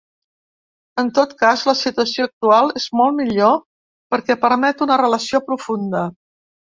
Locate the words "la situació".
1.67-2.25